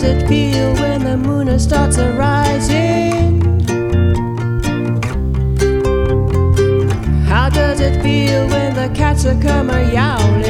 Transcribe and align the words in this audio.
does 0.00 0.10
it 0.14 0.28
feel 0.28 0.72
when 0.74 1.02
the 1.02 1.16
moon 1.16 1.58
starts 1.58 1.98
arising? 1.98 3.42
How 7.26 7.48
does 7.48 7.80
it 7.80 8.00
feel 8.00 8.46
when 8.46 8.76
the 8.76 8.94
cats 8.94 9.26
are 9.26 9.40
come 9.42 9.70
a 9.70 9.92
yowling? 9.92 10.47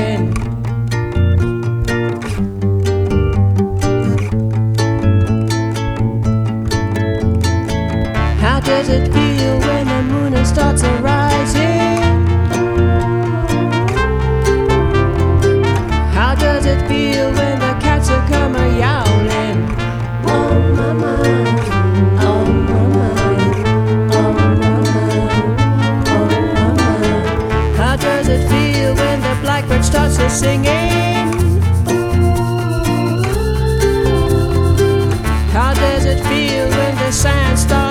blackbird 29.58 29.84
starts 29.84 30.16
to 30.16 30.30
singing. 30.30 30.68
How 35.52 35.74
does 35.74 36.04
it 36.04 36.22
feel 36.24 36.68
when 36.68 36.96
the 36.96 37.10
sand 37.10 37.58
starts? 37.58 37.87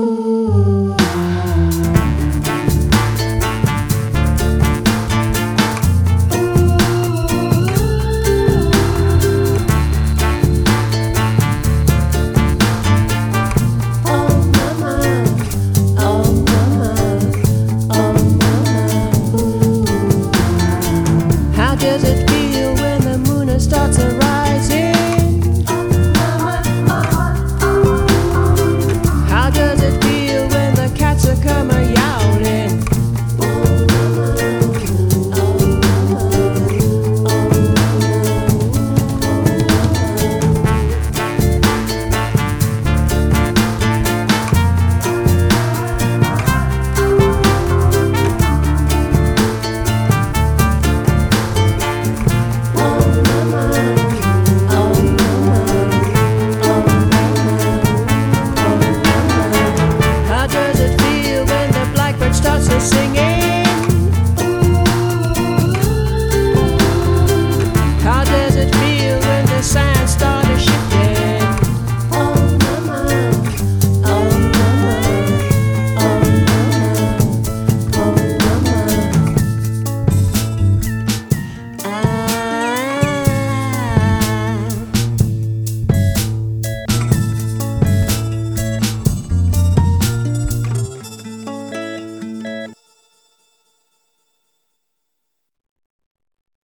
Ooh. 0.00 0.67